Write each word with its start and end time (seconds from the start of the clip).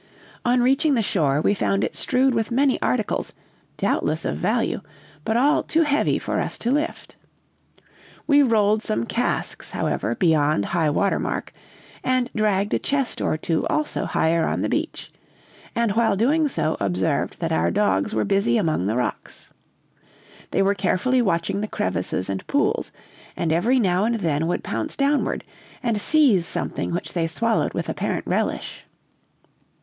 "On 0.43 0.63
reaching 0.63 0.95
the 0.95 1.03
shore, 1.03 1.41
we 1.41 1.53
found 1.53 1.83
it 1.83 1.95
strewed 1.95 2.33
with 2.33 2.49
many 2.49 2.81
articles, 2.81 3.33
doubtless 3.77 4.25
of 4.25 4.35
value, 4.35 4.79
but 5.23 5.37
all 5.37 5.61
too 5.61 5.83
heavy 5.83 6.17
for 6.17 6.39
us 6.39 6.57
to 6.57 6.71
lift. 6.71 7.15
We 8.25 8.41
rolled 8.41 8.81
some 8.81 9.05
casks, 9.05 9.69
however, 9.69 10.15
beyond 10.15 10.65
high 10.65 10.89
water 10.89 11.19
mark, 11.19 11.53
and 12.03 12.31
dragged 12.35 12.73
a 12.73 12.79
chest 12.79 13.21
or 13.21 13.37
two 13.37 13.67
also 13.67 14.05
higher 14.05 14.43
on 14.47 14.61
the 14.63 14.69
beach; 14.69 15.11
and, 15.75 15.91
while 15.91 16.15
doing 16.15 16.47
so, 16.47 16.77
observed 16.79 17.39
that 17.39 17.51
our 17.51 17.69
dogs 17.69 18.15
were 18.15 18.25
busy 18.25 18.57
among 18.57 18.87
the 18.87 18.97
rocks. 18.97 19.51
They 20.49 20.63
were 20.63 20.73
carefully 20.73 21.21
watching 21.21 21.61
the 21.61 21.67
crevices 21.67 22.27
and 22.27 22.47
pools, 22.47 22.91
and 23.37 23.51
every 23.53 23.77
now 23.79 24.05
and 24.05 24.15
then 24.15 24.47
would 24.47 24.63
pounce 24.63 24.95
downward 24.95 25.43
and 25.83 26.01
seize 26.01 26.47
something 26.47 26.91
which 26.91 27.13
they 27.13 27.27
swallowed 27.27 27.75
with 27.75 27.87
apparent 27.87 28.25
relish. 28.25 28.83